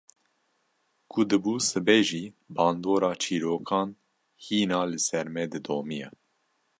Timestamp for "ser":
5.07-5.27